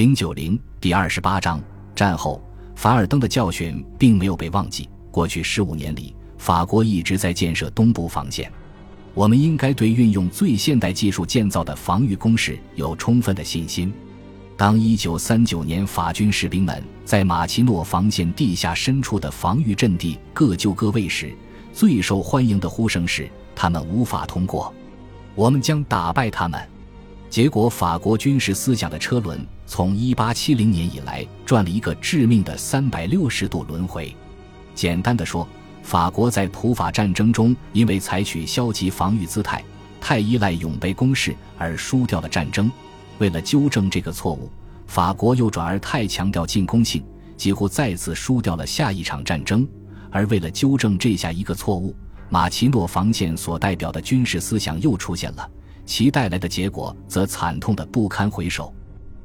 [0.00, 1.62] 零九零第二十八章
[1.94, 2.42] 战后，
[2.74, 4.88] 凡尔登的教训并没有被忘记。
[5.10, 8.50] 过去十五年里，法国一直在建设东部防线。
[9.12, 13.92] 我们应该对运用最现代技术建造的防御工事有充分的信心。
[14.56, 21.30] 当一九三九年法军士兵们在马奇诺防线地下深处的防御阵地各就各位时，
[21.74, 24.72] 最受欢迎的呼声是：“他们无法通过，
[25.34, 26.58] 我们将打败他们。”
[27.30, 34.12] 结果，法国军事思想的车轮从1870年以来转了一个致命的360度轮回。
[34.74, 35.46] 简单的说，
[35.84, 39.62] 法国在普法战争中因为采取消极防御姿态，
[40.00, 42.68] 太依赖永备攻势而输掉了战争。
[43.18, 44.50] 为了纠正这个错误，
[44.88, 47.00] 法国又转而太强调进攻性，
[47.36, 49.64] 几乎再次输掉了下一场战争。
[50.10, 51.94] 而为了纠正这下一个错误，
[52.28, 55.48] 马奇诺防线所代表的军事思想又出现了。
[55.84, 58.72] 其带来的结果则惨痛的不堪回首。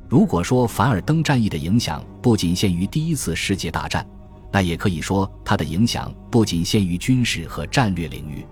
[0.08, 4.06] 如果说凡尔登战役的影响不仅限于第一次世界大战，
[4.52, 8.46] 那也可以说它的影响不仅限于军事和战略领域。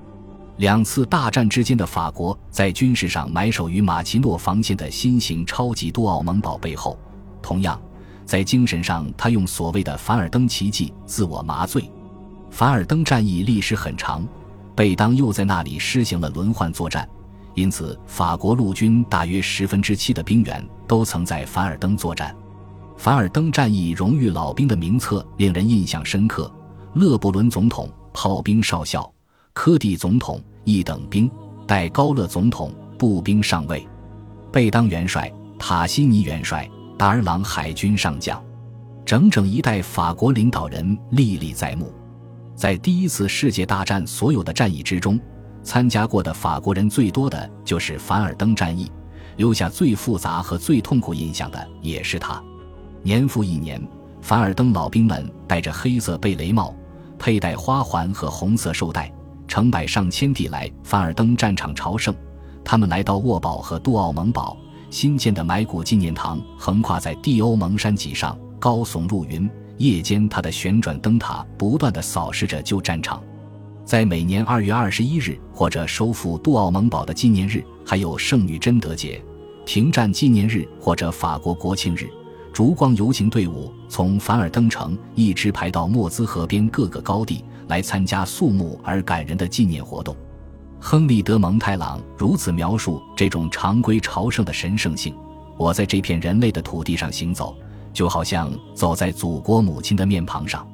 [0.58, 6.98] 两次大战之间的法国在军事上埋首于马奇诺防线的新型超级多奥蒙堡背后，
[7.42, 7.82] 同样，
[8.26, 11.90] 在精神上，他用所谓的凡尔登奇迹自我麻醉。
[12.52, 14.28] 凡尔登战役历史很长，
[14.76, 17.08] 贝当又在那里施行了轮换作战。
[17.56, 22.36] 因此，法国陆军大约十分之七的兵员都曾在凡尔登作战。
[22.98, 26.52] 凡尔登战役荣誉老兵的名册令人印象深刻：
[26.96, 29.12] 勒布伦总统炮兵少校，
[29.54, 31.30] 科蒂总统一等兵，
[31.68, 33.88] 戴高乐总统步兵上尉，
[34.52, 36.68] 贝当元帅、塔西尼元帅、
[36.98, 38.44] 达尔朗海军上将，
[39.06, 41.94] 整整一代法国领导人历历在目。
[42.56, 45.20] 在第一次世界大战所有的战役之中。
[45.64, 48.92] 参加过的法国人最多的就是凡尔登战役，
[49.38, 52.42] 留下最复杂和最痛苦印象的也是他。
[53.02, 53.82] 年复一年，
[54.22, 56.76] 凡尔登老兵们戴着黑色贝雷帽，
[57.18, 59.12] 佩戴花环和红色绶带，
[59.48, 62.14] 成百上千地来凡尔登战场朝圣。
[62.64, 64.58] 他们来到沃堡和杜奥蒙堡
[64.90, 69.50] 新建的埋骨纪念堂，横跨在蒂欧蒙山脊上，高耸入云。
[69.78, 73.22] 夜间，它的旋转灯塔不断地扫视着旧战场。
[73.86, 79.22] 在每年二月二十一日，或者收复杜奥蒙堡的纪念日，还有圣女贞德节、
[79.66, 82.10] 停战纪念日或者法国国庆日，
[82.54, 90.16] 烛光游行队伍从凡尔登城一直排到莫兹河边各个高地，来参加肃穆而感人的纪念活动。
[90.80, 95.14] 亨利·德·蒙太朗如此描述这种常规朝圣的神圣性：
[95.58, 97.54] 我在这片人类的土地上行走，
[97.92, 100.66] 就好像走在祖国母亲的面庞上。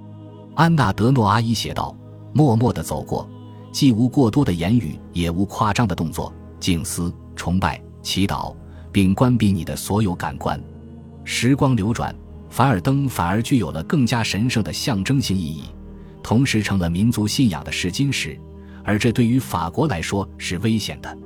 [0.54, 1.96] 安娜·德诺阿姨写道。
[2.34, 3.28] 默默地走过，
[3.72, 8.56] 既无过多的言语，也无夸张的动作，静思、崇拜、祈祷，
[8.92, 10.62] 并关闭你的所有感官。
[11.24, 12.16] 时光流转，
[12.50, 15.64] 凡尔登反而具有了更加神圣的象征性意义，
[16.22, 18.40] 同时成了民族信仰的试金石。
[18.84, 21.18] 而这对于法国来说是危险的。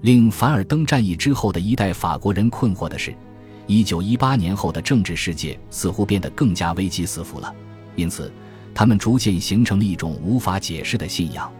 [0.00, 3.14] 令凡尔登战役之后的一代法国人困惑的是，
[3.66, 7.54] 一九一八年后的政治世界似乎变得更加危机四伏了。
[7.96, 8.32] 因此。
[8.74, 11.50] 他们逐渐形成了一种无法解释的信仰，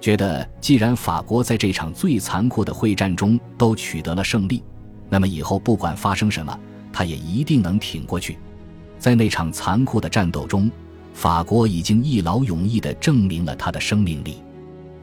[0.00, 4.62] 觉得既然法国在这场最残酷的会战中都取得了胜利，
[5.10, 6.58] 那么以后不管发生什么，
[6.92, 8.38] 他也一定能挺过去。
[8.98, 10.70] 在那场残酷的战斗中，
[11.12, 14.36] 法国已经一劳永逸地证明了他的生命力。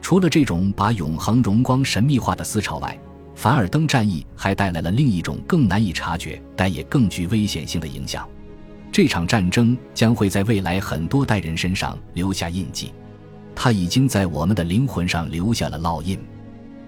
[0.02, 2.98] 除了这种把永恒荣光神秘化的思潮外，
[3.34, 8.28] 凡尔登战役还带来了另一种更难以察觉但也更具危险性的影响。
[8.94, 12.92] 这场战争将会在未来很多代人身上留下印记，
[13.52, 16.16] 它已经在我们的灵魂上留下了烙印。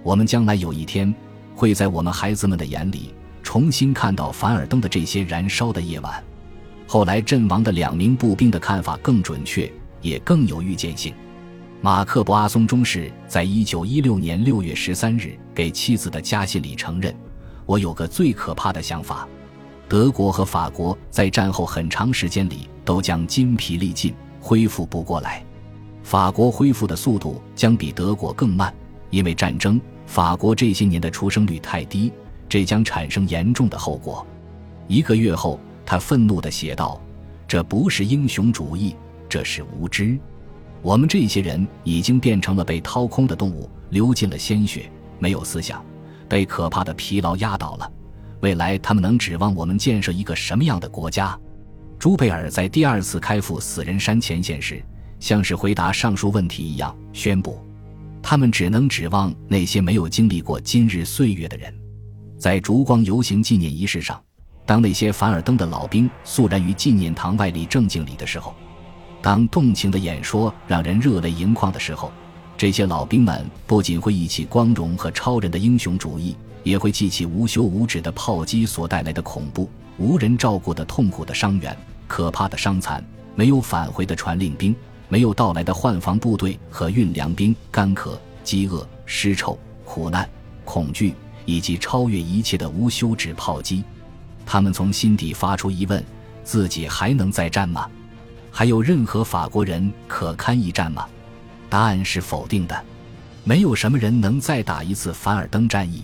[0.05, 1.13] 我们将来有一天
[1.53, 3.13] 会在我们孩子们的眼里
[3.43, 6.23] 重新看到凡尔登的这些燃烧的夜晚。
[6.87, 9.69] 后来阵亡的两名步兵的看法更准确，
[10.01, 11.13] 也更有预见性。
[11.81, 17.13] 马克·博阿松中士在一九一六年六月十三日给妻子的家信里承认
[17.67, 19.27] ：“我有个最可怕的想法。”
[19.89, 25.45] 德国和法国在战后很长时间里都将筋疲力尽，恢复不过来。
[26.03, 28.73] 法国恢复的速度将比德国更慢，
[29.11, 29.81] 因为战争。
[30.07, 32.13] 法国这些年的出生率太低，
[32.49, 34.25] 这将产生严重的后果。
[34.87, 37.01] 一个月后，他愤怒地写道
[37.47, 38.95] ：“这不是英雄主义，
[39.29, 40.17] 这是无知。
[40.81, 45.85] 我们这些人已经变成了被掏空的动物，流尽了鲜血，没有思想，
[46.29, 47.93] 被可怕的疲劳压倒了。”
[48.47, 51.37] 未来他们能指望我们建设一个什么样的国家？
[51.99, 54.81] 朱贝尔在第二次开赴死人山前线时，
[55.19, 57.61] 像是回答上述问题一样宣布：
[58.23, 61.75] 他们只能指望那些没有经历过今日岁月的人。
[62.39, 64.23] 在烛光游行纪念仪式上，
[64.65, 68.55] 当那些凡尔登的老兵肃然于纪念堂外立正敬礼的时候，
[69.21, 72.13] 当动情的演说让人热泪盈眶的时候，
[72.57, 81.77] 这些老兵们不仅会忆起光荣和超人的英雄主义，也会记起无休无止的炮击所带来的恐怖、无人照顾的痛苦的伤员、
[82.09, 83.01] 可怕的伤残、
[83.37, 84.75] 没有返回的传令兵、
[85.09, 90.29] 没有到来的换防部队和运粮兵、干渴、饥饿、尸臭、苦难、
[90.65, 91.15] 恐惧，
[91.45, 93.85] 以及超越一切的无休止炮击。
[94.45, 96.05] 他们从心底发出疑问：
[96.43, 97.89] 自己还能再战吗？
[98.51, 101.07] 还有任何法国人可堪一战吗？
[101.71, 102.85] 答案是否定的。
[103.45, 106.03] 没有什么人能再打一次凡尔登战役。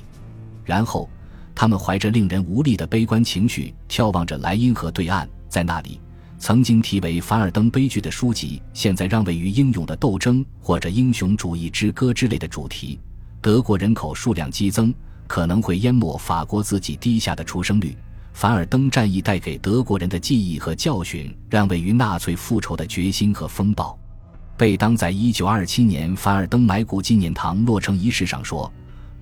[0.65, 1.09] 然后，
[1.55, 6.01] 他们怀着令人无力的悲观情绪，眺望着莱茵河对岸，在那里，
[6.39, 12.99] 曾经题为《凡尔登悲剧》的书籍，现在让位于英勇的斗争或者英雄主义之歌之类的主题。
[13.41, 14.95] 德国人口数量激增，
[15.27, 17.97] 可能会淹没法国自己低下的出生率。
[18.33, 23.99] 凡尔登战役带给德国人的记忆和教训，让位于纳粹复仇的决心和风暴。
[24.57, 28.73] 贝当在一九二七年凡尔登埋骨纪念堂落成仪式上说：“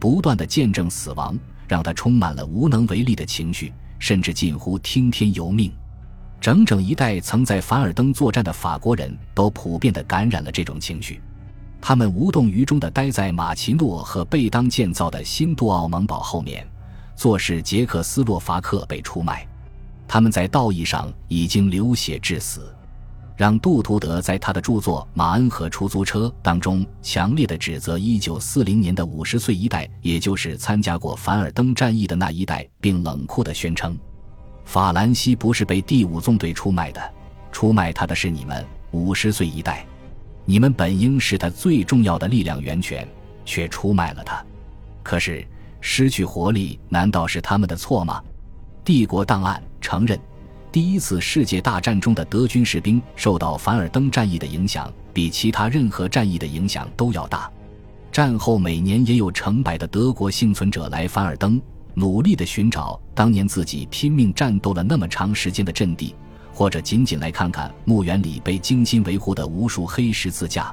[0.00, 1.38] 不断的见证死亡，
[1.69, 5.70] 让他充满了无能为力的情绪，甚至近乎听天由命。”
[6.41, 11.20] 整整一代曾在凡尔登作战的法国人都普遍地感染了这种情绪，
[11.82, 16.67] 他们无动于衷地待在马奇诺和贝当建造的新杜奥蒙堡后面。
[17.14, 19.47] 做事，捷克斯洛伐克被出卖，
[20.08, 22.75] 他们在道义上已经流血致死。
[23.40, 33.98] 让杜图德在他的著作《马恩和出租车》当中强烈的指责1940年的五十岁一代，也就是参加过凡尔登战役的那一代，并冷酷的宣称
[34.66, 37.00] ：“法兰西不是被第五纵队出卖的，
[37.50, 39.87] 出卖他的是你们五十岁一代，
[40.44, 43.08] 你们本应是他最重要的力量源泉，
[43.46, 44.44] 却出卖了他。
[45.02, 45.42] 可是。”
[45.82, 48.22] 失去活力难道是他们的错吗？
[48.84, 50.20] 帝国档案承认，
[50.72, 57.50] 第一次世界大战中的德军士兵受到凡尔登战役的影响比其他任何战役的影响都要大。
[58.12, 61.61] 战后每年也有成百的德国幸存者来凡尔登，
[61.94, 66.14] 努力地寻找当年自己拼命战斗了那么长时间的阵地，
[66.52, 70.73] 或者仅仅来看看墓园里被精心维护的无数黑十字架。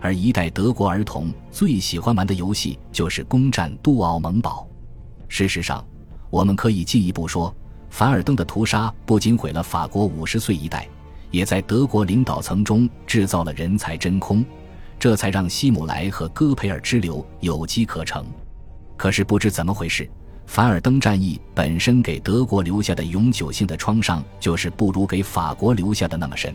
[0.00, 4.66] 而一代德国儿童最喜欢玩的游戏就是攻占杜奥蒙堡。
[5.28, 5.84] 事实上，
[6.30, 7.54] 我们可以进一步说，
[7.90, 10.88] 凡尔登的屠杀不仅毁了法国五十岁一代，
[11.30, 14.44] 也在德国领导层中制造了人才真空，
[14.98, 18.24] 这才让希姆莱和戈培尔之流有机可乘。
[18.96, 20.08] 可是不知怎么回事，
[20.46, 26.54] 凡尔登战役本身给德国留下的永久性的创伤，就是不如给法国留下的那么深。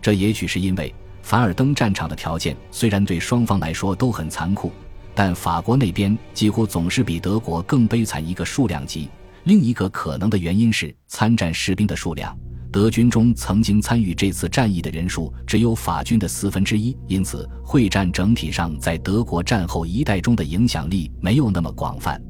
[0.00, 0.94] 这也许是因为。
[1.22, 4.70] 凡尔登战场的条件虽然对双方来说都很残酷，
[5.12, 9.08] 但法国那边几乎总是比德国更悲惨一个数量级。
[9.46, 12.36] 另一个可能的原因是参战士兵的数量，
[12.72, 22.20] 德军中曾经参与这次战役的人数只有法军的四分之一，因此会战整体上在德国战后一代中的影响力没有那么广泛。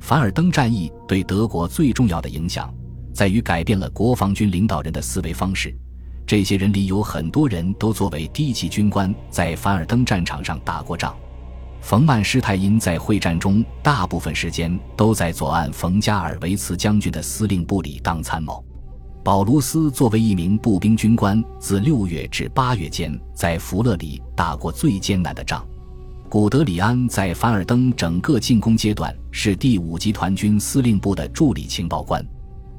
[0.00, 2.74] 凡尔登战役对德国最重要的影响，
[3.12, 5.76] 在于改变了国防军领导人的思维方式。
[6.26, 11.14] 这些人里有很多人都作为低级军官在凡尔登战场上打过仗。
[11.84, 18.64] 冯曼施泰因在会战中大部分时间都在左岸冯加尔维茨将军的司令部里当参谋。
[19.22, 25.62] 保卢斯作为一名步兵军官，自六月至八月间在弗勒里打过最艰难的仗。
[26.26, 32.26] 古德里安在凡尔登整个进攻阶段是第五集团军司令部的助理情报官。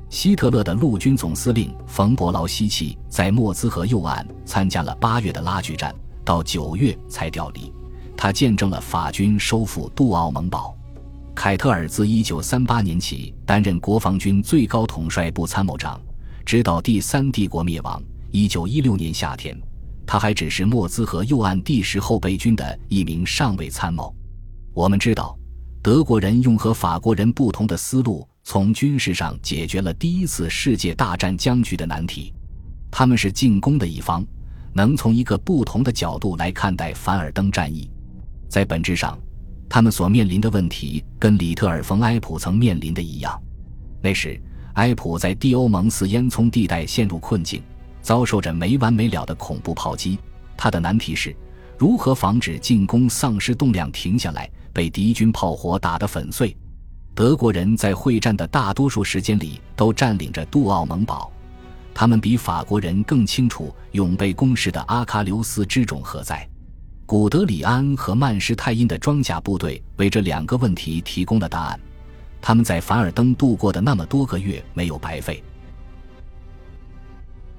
[0.09, 7.71] 希特勒的陆军总司令冯伯劳希奇在莫兹河右岸参加了八月的拉锯战，到九月才调离。
[8.17, 10.75] 他见证了法军收复杜奥蒙堡。
[11.35, 15.99] 凯特尔自1938年起担任国防军最高统帅部参谋长，
[16.45, 18.01] 直到第三帝国灭亡。
[18.31, 19.57] 1916年夏天，
[20.05, 24.15] 他还只是莫兹河右岸第十后备军的一名上尉参谋。
[24.73, 25.37] 我们知道，
[25.81, 28.27] 德国人用和法国人不同的思路。
[28.47, 32.31] 从军事上解决了第一次世界大战僵局的难题，
[32.91, 34.23] 他们是进攻的一方，
[34.71, 37.89] 能从一个不同的角度来看待凡尔登战役。
[38.47, 39.17] 在本质上，
[39.67, 43.41] 他们所面临的问题跟里特尔冯埃普曾面临的一样。
[44.01, 44.39] 那时，
[44.73, 47.61] 埃普在蒂欧蒙斯烟囱地带陷入困境，
[48.01, 50.19] 遭受着没完没了的恐怖炮击。
[50.55, 51.35] 他的难题是
[51.77, 56.55] 如何防止进攻丧失动量停下来，被敌军炮火打得粉碎。
[57.13, 61.31] 德国人在会战的大多数时间里都占领着杜奥蒙堡，
[61.93, 66.47] 他们比法国人更清楚永被攻势的阿喀琉斯之种何在。
[67.07, 71.79] 古德里安和曼施泰因的装甲部队为这两个问题提供了答案，
[72.41, 75.43] 他们在凡尔登度过的那么多个月没有白费。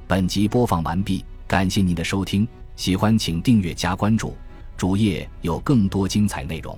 [0.09, 4.37] 本集播放完毕，感谢您的收听，喜欢请订阅加关注，
[4.77, 6.77] 主页有更多精彩内容。